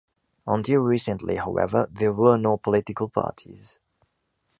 Until 0.47 0.79
recently, 0.79 1.35
however, 1.35 1.87
there 1.91 2.11
were 2.11 2.35
no 2.35 2.57
political 2.57 3.07
parties. 3.07 3.77